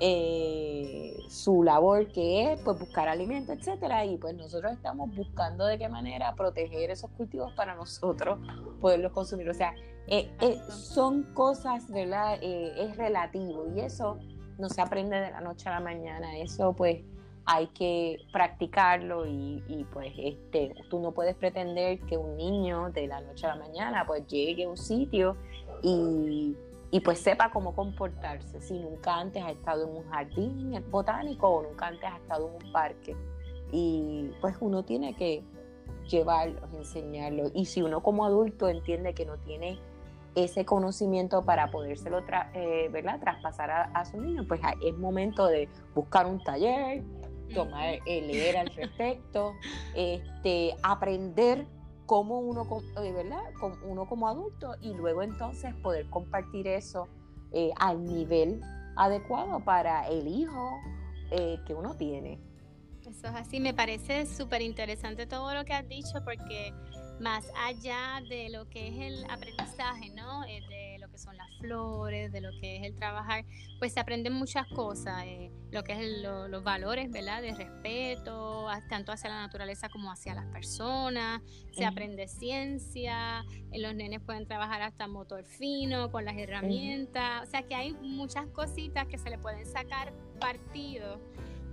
[0.00, 5.78] eh, su labor que es pues buscar alimento, etcétera, y pues nosotros estamos buscando de
[5.78, 8.38] qué manera proteger esos cultivos para nosotros
[8.80, 9.48] poderlos consumir.
[9.48, 9.74] O sea,
[10.06, 12.38] eh, eh, son cosas, ¿verdad?
[12.42, 14.18] es relativo y eso
[14.58, 17.02] no se aprende de la noche a la mañana, eso pues
[17.46, 23.06] hay que practicarlo y, y, pues este tú no puedes pretender que un niño de
[23.06, 25.36] la noche a la mañana pues llegue a un sitio
[25.82, 26.56] y
[26.90, 31.62] y pues sepa cómo comportarse si nunca antes ha estado en un jardín botánico o
[31.62, 33.16] nunca antes ha estado en un parque.
[33.72, 35.42] Y pues uno tiene que
[36.08, 37.50] llevarlos, enseñarlos.
[37.54, 39.78] Y si uno como adulto entiende que no tiene
[40.34, 42.22] ese conocimiento para podérselo
[42.54, 43.20] eh, ¿verdad?
[43.20, 47.02] traspasar a, su niño, pues es momento de buscar un taller,
[47.54, 49.54] tomar, eh, leer al respecto,
[49.94, 51.66] este, aprender
[52.06, 52.66] como uno,
[53.00, 53.42] de ¿verdad?
[53.84, 57.08] uno como adulto y luego entonces poder compartir eso
[57.52, 58.60] eh, al nivel
[58.96, 60.78] adecuado para el hijo
[61.30, 62.38] eh, que uno tiene.
[63.02, 66.72] Eso es así, me parece súper interesante todo lo que has dicho porque
[67.20, 70.44] más allá de lo que es el aprendizaje, ¿no?
[70.44, 70.93] Eh, de
[71.64, 73.44] flores, de lo que es el trabajar,
[73.78, 77.42] pues se aprenden muchas cosas, eh, lo que es los valores, ¿verdad?
[77.42, 83.94] De respeto, tanto hacia la naturaleza como hacia las personas, se aprende ciencia, eh, los
[83.94, 89.06] nenes pueden trabajar hasta motor fino con las herramientas, o sea que hay muchas cositas
[89.06, 91.20] que se le pueden sacar partido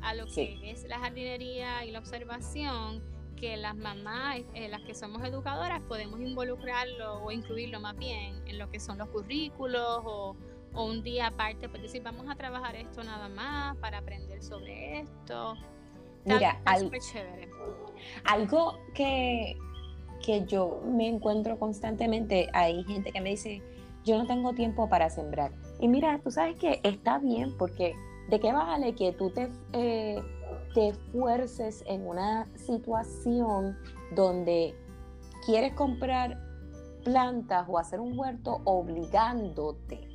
[0.01, 3.03] a lo que es la jardinería y la observación
[3.41, 8.59] que las mamás, eh, las que somos educadoras, podemos involucrarlo o incluirlo más bien en
[8.59, 10.35] lo que son los currículos o,
[10.73, 15.55] un día aparte, pues decir, vamos a trabajar esto nada más para aprender sobre esto.
[16.23, 16.61] Mira,
[18.23, 19.57] algo que,
[20.23, 23.61] que yo me encuentro constantemente, hay gente que me dice,
[24.05, 25.51] yo no tengo tiempo para sembrar.
[25.81, 27.93] Y mira, tú sabes que está bien porque
[28.29, 29.49] de qué vale que tú te...
[29.73, 30.21] Eh,
[30.73, 33.77] te esfuerces en una situación
[34.15, 34.75] donde
[35.45, 36.39] quieres comprar
[37.03, 40.07] plantas o hacer un huerto obligándote.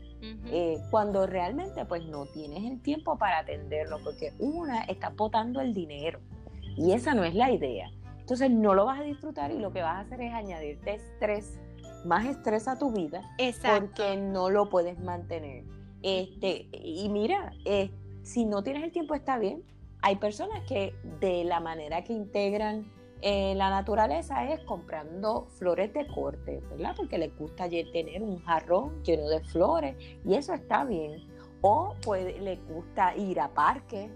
[0.47, 5.73] Eh, cuando realmente pues no tienes el tiempo para atenderlo porque una está botando el
[5.73, 6.19] dinero
[6.77, 7.93] y esa no es la idea
[8.27, 11.61] entonces no lo vas a disfrutar y lo que vas a hacer es añadirte estrés
[12.05, 13.23] más estrés a tu vida
[13.63, 15.63] porque no lo puedes mantener.
[16.03, 17.93] Este, y mira, eh,
[18.23, 19.63] si no tienes el tiempo está bien.
[20.03, 22.91] Hay personas que de la manera que integran
[23.23, 26.95] eh, la naturaleza es comprando flores de corte, ¿verdad?
[26.97, 31.27] Porque les gusta tener un jarrón lleno de flores y eso está bien.
[31.63, 34.11] O puede, les gusta ir a parques.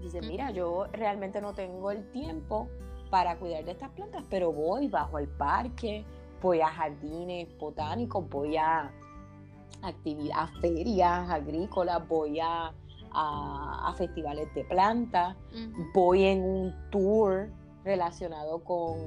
[0.00, 2.68] Dice, mira, yo realmente no tengo el tiempo
[3.10, 6.04] para cuidar de estas plantas, pero voy bajo el parque,
[6.40, 8.90] voy a jardines botánicos, voy a
[9.82, 12.72] actividades, ferias agrícolas, voy a,
[13.14, 15.36] a, festivales de plantas,
[15.94, 17.50] voy en un tour
[17.84, 18.98] relacionado con,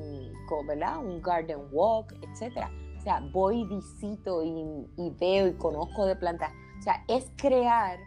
[0.47, 0.99] con ¿verdad?
[0.99, 2.67] un garden walk, etc.
[2.97, 4.85] O sea, voy, visito y,
[5.19, 6.51] veo y conozco de plantas.
[6.79, 7.99] O sea, es crear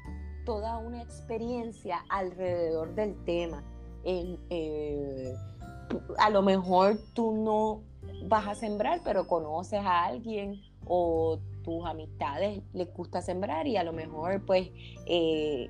[0.44, 3.62] toda una experiencia alrededor del tema.
[4.04, 5.34] Eh,
[6.18, 7.82] a lo mejor tú no
[8.28, 13.84] vas a sembrar, pero conoces a alguien o tus amistades les gusta sembrar y a
[13.84, 14.70] lo mejor pues
[15.04, 15.68] eh,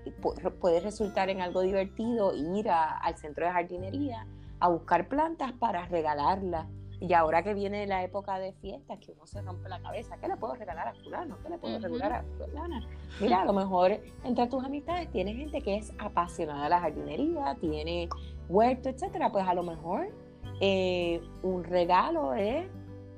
[0.61, 4.25] puede resultar en algo divertido ir al centro de jardinería
[4.61, 6.69] a buscar plantas para regalarlas.
[7.01, 10.29] Y ahora que viene la época de fiestas, que uno se rompe la cabeza, ¿qué
[10.29, 11.37] le puedo regalar a fulano?
[11.43, 12.87] ¿Qué le puedo regalar a fulana?
[13.21, 17.57] Mira, a lo mejor entre tus amistades tienes gente que es apasionada de la jardinería,
[17.61, 18.09] tiene
[18.49, 19.33] huerto, etcétera.
[19.33, 20.13] Pues a lo mejor
[20.61, 22.67] eh, un regalo es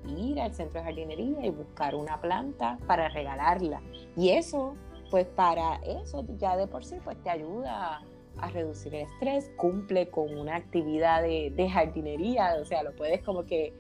[0.07, 3.83] ir al centro de jardinería y buscar una planta para regalarla.
[4.17, 4.75] Y eso,
[5.11, 8.03] pues para eso ya de por sí, pues te ayuda
[8.39, 13.45] a reducir el estrés, cumple con una actividad de, jardinería, o sea, lo puedes como
[13.45, 13.73] que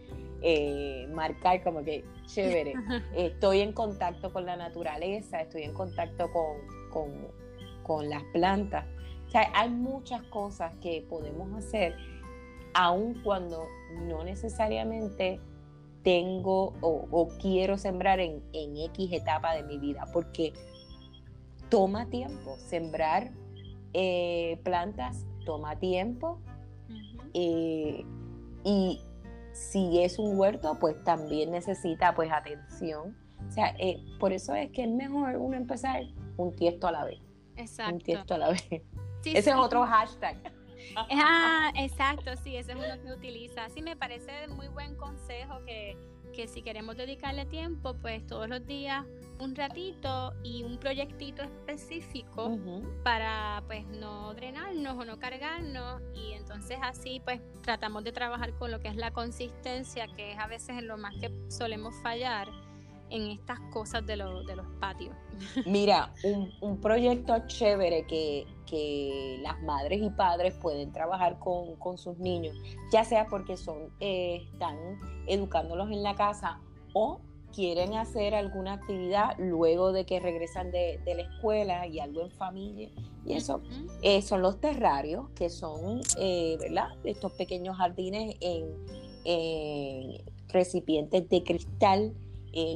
[0.42, 2.74] eh, marcar como que chévere,
[3.16, 7.08] estoy en contacto con la naturaleza, estoy en contacto con,
[7.86, 8.86] con, las plantas.
[9.26, 11.96] O sea, hay muchas cosas que podemos hacer,
[12.74, 13.66] aun cuando
[14.06, 15.40] no necesariamente
[16.02, 20.52] tengo o, quiero sembrar en, en X etapa de mi vida, porque
[21.68, 23.30] toma tiempo sembrar
[23.92, 26.38] eh, plantas toma tiempo
[27.34, 28.04] eh,
[28.64, 29.00] y
[29.52, 33.16] si es un huerto pues también necesita pues atención.
[33.48, 36.04] O sea eh, por eso es que es mejor uno empezar
[36.36, 37.20] un tiesto a la vez
[37.56, 37.94] exacto.
[37.94, 38.62] un tiesto a la vez.
[39.24, 40.36] Ese es otro hashtag
[40.96, 45.96] ah, exacto sí ese es uno que utiliza sí me parece muy buen consejo que
[46.30, 49.04] que si queremos dedicarle tiempo, pues todos los días
[49.38, 52.58] un ratito y un proyectito específico
[53.02, 58.70] para pues no drenarnos o no cargarnos y entonces así pues tratamos de trabajar con
[58.70, 62.48] lo que es la consistencia, que es a veces en lo más que solemos fallar
[63.10, 65.16] en estas cosas de, de los patios.
[65.66, 66.12] Mira,
[66.60, 68.46] un, proyecto chévere que,
[69.42, 72.56] las madres y padres pueden trabajar con, sus niños,
[72.92, 74.76] ya sea porque son, eh, están
[75.26, 76.60] educándolos en la casa
[76.92, 77.20] o
[77.52, 82.90] quieren hacer alguna actividad luego de que regresan de, la escuela y algo en familia.
[83.26, 83.60] Y eso
[84.02, 86.88] eh, son los terrarios, que son, eh, ¿verdad?
[87.04, 88.66] Estos pequeños jardines en,
[89.24, 92.14] en recipientes de cristal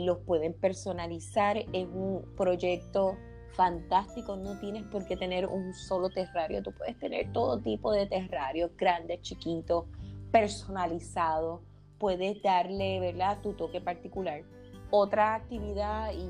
[0.01, 3.17] los pueden personalizar, es un proyecto
[3.55, 8.07] fantástico, no tienes por qué tener un solo terrario, tú puedes tener todo tipo de
[8.07, 9.87] terrarios, grandes, chiquitos,
[10.31, 11.61] personalizados,
[11.99, 13.39] puedes darle ¿verdad?
[13.43, 14.43] tu toque particular.
[14.91, 16.29] Otra actividad y,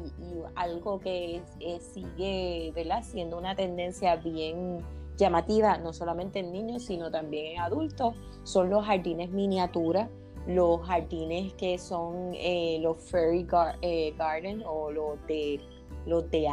[0.54, 1.42] algo que
[1.80, 3.02] sigue ¿verdad?
[3.02, 4.80] siendo una tendencia bien
[5.16, 10.08] llamativa, no solamente en niños, sino también en adultos, son los jardines miniaturas
[10.46, 13.46] los jardines que son eh, los fairy
[13.80, 15.58] eh, garden o los de
[16.06, 16.48] los de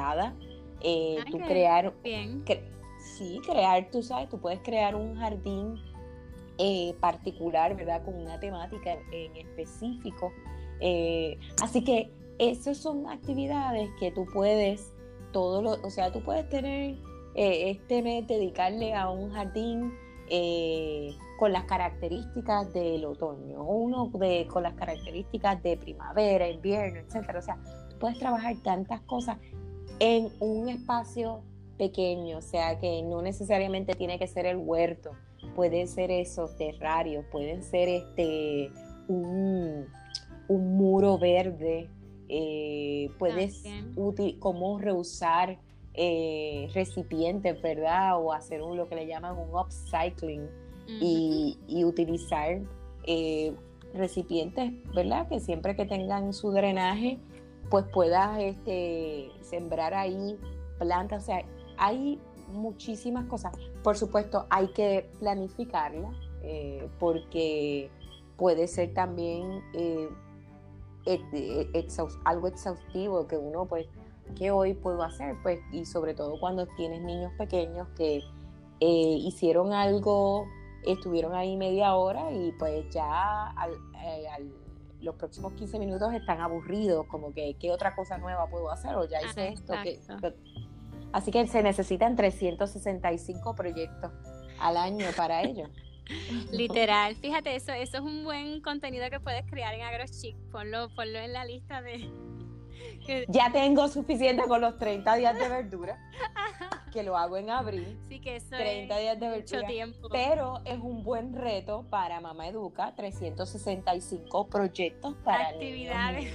[0.83, 1.93] eh, tú crear
[2.97, 5.75] sí crear tú sabes tú puedes crear un jardín
[6.99, 10.31] particular verdad con una temática en, específico.
[11.61, 14.93] Así que esas son actividades que tú puedes
[15.31, 16.97] todo lo, o sea tú puedes tener
[17.33, 19.91] este mes dedicarle a un jardín
[21.41, 27.39] con las características del otoño, uno de, con las características de primavera, invierno, etcétera.
[27.39, 27.57] O sea,
[27.99, 29.39] puedes trabajar tantas cosas
[30.01, 31.43] en un espacio
[31.77, 35.11] pequeño, o sea, que no necesariamente tiene que ser el huerto,
[35.55, 38.71] puede ser esos terrarios, pueden ser este
[39.07, 39.85] un,
[40.49, 41.87] muro verde,
[42.29, 43.63] eh, puedes
[44.39, 45.59] como reusar
[45.93, 48.19] eh, recipientes, ¿verdad?
[48.19, 50.49] O hacer un, lo que le llaman un upcycling
[50.99, 52.59] y, utilizar
[53.05, 53.53] eh,
[53.93, 55.29] recipientes, ¿verdad?
[55.29, 57.19] Que siempre que tengan su drenaje,
[57.71, 60.37] pues puedas este, sembrar ahí
[60.77, 61.23] plantas.
[61.23, 61.43] O sea,
[61.77, 63.53] hay muchísimas cosas.
[63.81, 66.11] Por supuesto, hay que planificarla
[66.43, 67.89] eh, porque
[68.37, 70.09] puede ser también eh,
[72.25, 73.87] algo exhaustivo que uno pues
[74.35, 75.35] ¿qué hoy puedo hacer?
[75.43, 78.17] Pues, y sobre todo cuando tienes niños pequeños que
[78.79, 80.45] eh, hicieron algo,
[80.85, 84.27] estuvieron ahí media hora y pues ya al, eh,
[85.01, 89.05] los próximos 15 minutos están aburridos, como que qué otra cosa nueva puedo hacer o
[89.05, 89.73] ya hice esto.
[91.11, 94.11] así que se necesitan 365 proyectos
[94.59, 95.69] al año para ello.
[96.51, 100.35] Literal, fíjate, eso, eso es un buen contenido que puedes crear en AgroChic.
[100.51, 102.09] Ponlo, ponlo en la lista de,
[103.27, 105.97] ya tengo suficiente con los 30 días de verdura,
[106.91, 107.99] que lo hago en abril.
[108.07, 109.67] Sí, que eso 30 días de verdura.
[109.67, 110.09] tiempo.
[110.09, 116.33] Pero es un buen reto para Mamá Educa, 365 proyectos para actividades.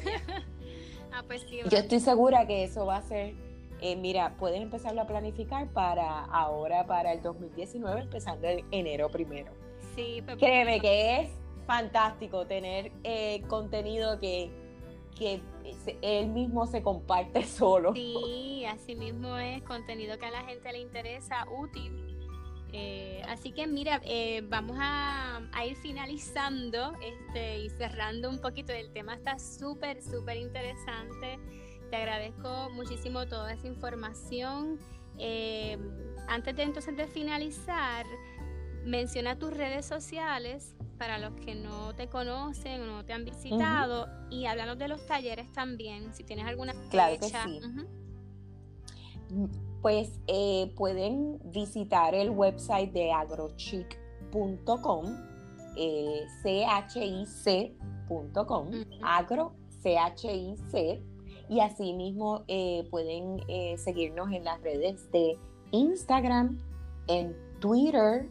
[1.13, 3.35] ah, pues sí, Yo estoy segura que eso va a ser
[3.81, 9.53] eh, mira, puedes empezarlo a planificar para ahora, para el 2019, empezando en enero primero.
[9.95, 11.31] Sí, pues, Créeme que es
[11.67, 14.51] fantástico tener eh, contenido que
[15.17, 15.41] que
[16.03, 17.93] él mismo se comparte solo.
[17.95, 22.07] Sí, así mismo es contenido que a la gente le interesa, útil.
[22.73, 28.73] Eh, así que mira, eh, vamos a, ir finalizando este, y cerrando un poquito.
[28.73, 31.39] El tema está súper, súper interesante.
[31.91, 34.79] Te agradezco muchísimo toda esa información.
[35.19, 35.79] Eh,
[36.29, 38.05] antes de entonces de finalizar,
[38.85, 44.09] menciona tus redes sociales para los que no te conocen o no te han visitado.
[44.31, 47.61] Y háblanos de los talleres también, si tienes alguna claro Que sí.
[49.83, 55.05] Pues eh, pueden visitar el website de agrochic.com,
[55.77, 56.27] eh,
[56.89, 58.71] chic.com,
[59.03, 61.03] agro, c
[61.49, 65.39] y asimismo eh, pueden eh, seguirnos en las redes de
[65.71, 66.59] Instagram,
[67.07, 68.29] en Twitter,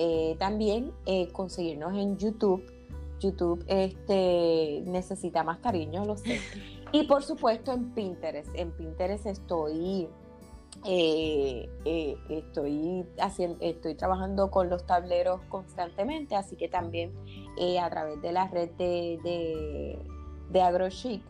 [0.00, 2.62] eh, también eh, conseguirnos en YouTube.
[3.18, 6.40] YouTube este, necesita más cariño, lo sé.
[6.90, 8.48] Y por supuesto en Pinterest.
[8.54, 10.08] En Pinterest estoy,
[10.86, 11.68] eh,
[12.30, 17.12] estoy, haciendo, estoy trabajando con los tableros constantemente, así que también
[17.78, 19.98] a través de la red de, de,
[20.48, 21.20] de AgroChic,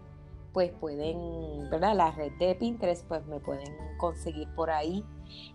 [0.53, 1.97] pues pueden, ¿verdad?
[1.97, 5.05] La red de Pinterest, pues me pueden conseguir por ahí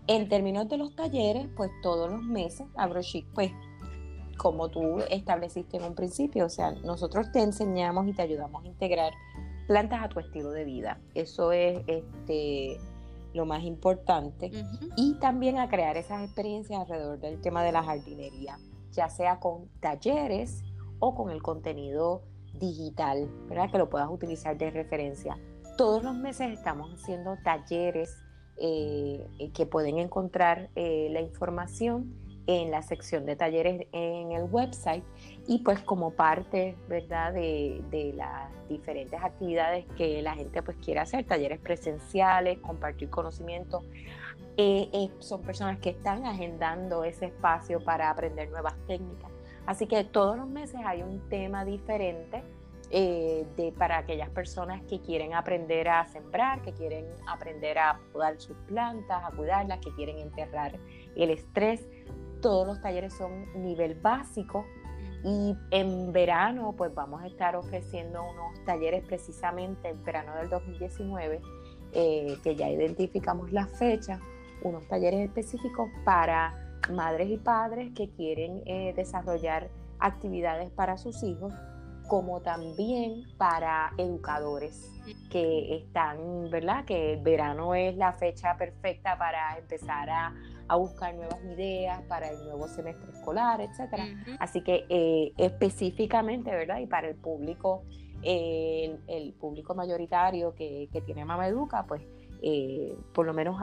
[0.06, 3.52] en términos de los talleres, pues todos los meses, AgroChic, pues
[4.36, 8.66] como tú estableciste en un principio, o sea, nosotros te enseñamos y te ayudamos a
[8.66, 9.12] integrar
[9.66, 11.00] plantas a tu estilo de vida.
[11.14, 12.78] Eso es este,
[13.32, 14.50] lo más importante.
[14.96, 18.58] Y también a crear esas experiencias alrededor del tema de la jardinería,
[18.92, 20.62] ya sea con talleres
[20.98, 22.22] o con el contenido
[22.54, 23.70] digital, ¿verdad?
[23.70, 25.38] Que lo puedas utilizar de referencia.
[25.76, 28.16] Todos los meses estamos haciendo talleres
[28.56, 32.14] eh, que pueden encontrar eh, la información
[32.46, 35.02] en la sección de talleres en el website
[35.48, 41.24] y pues como parte verdad de, las diferentes actividades que la gente pues quiere hacer
[41.24, 43.82] talleres presenciales compartir conocimiento
[44.56, 49.32] eh, son personas que están agendando ese espacio para aprender nuevas técnicas.
[49.66, 52.42] Así que todos los meses hay un tema diferente
[52.96, 58.40] eh, de, para aquellas personas que quieren aprender a sembrar, que quieren aprender a podar
[58.40, 60.78] sus plantas, a cuidarlas, que quieren enterrar
[61.16, 61.84] el estrés.
[62.40, 64.64] Todos los talleres son nivel básico
[65.24, 71.40] y en verano pues vamos a estar ofreciendo unos talleres precisamente en verano del 2019,
[71.94, 74.20] eh, que ya identificamos la fecha,
[74.62, 79.68] unos talleres específicos para madres y padres que quieren eh, desarrollar
[79.98, 81.52] actividades para sus hijos
[82.08, 84.90] como también para educadores
[85.30, 86.84] que están, ¿verdad?
[86.84, 90.34] Que el verano es la fecha perfecta para empezar a,
[90.76, 94.06] buscar nuevas ideas para el nuevo semestre escolar, etcétera.
[94.40, 96.78] Así que eh, específicamente, ¿verdad?
[96.78, 97.84] Y para el público,
[98.22, 102.02] el, público mayoritario que, tiene Mama Educa, pues
[102.42, 103.60] eh, por lo menos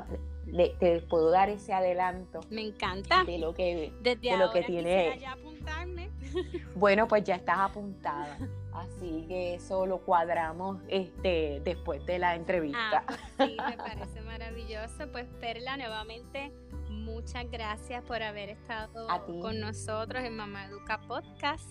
[0.80, 2.42] te puedo dar ese adelanto.
[2.50, 3.24] Me encanta.
[3.24, 5.18] De lo que, Desde lo que tiene.
[5.20, 6.12] Ya apuntarme.
[6.76, 8.38] Bueno, pues ya estás apuntada.
[8.74, 13.04] Así que eso lo cuadramos este, después de la entrevista.
[13.08, 15.12] Ah, pues sí, me parece maravilloso.
[15.12, 16.52] Pues Perla, nuevamente,
[16.90, 19.08] muchas gracias por haber estado
[19.42, 21.70] con nosotros en Mamá Educa Podcast.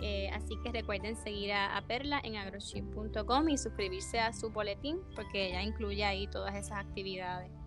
[0.00, 5.50] Eh, así que recuerden seguir a, Perla en agrochip.com y suscribirse a su boletín porque
[5.50, 7.61] ella incluye ahí todas esas actividades.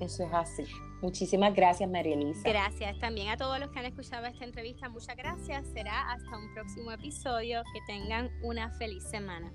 [0.00, 0.64] Eso es así.
[1.00, 2.48] Muchísimas gracias, María Elisa.
[2.48, 4.88] Gracias también a todos los que han escuchado esta entrevista.
[4.88, 5.66] Muchas gracias.
[5.72, 7.62] Será hasta un próximo episodio.
[7.72, 9.52] Que tengan una feliz semana.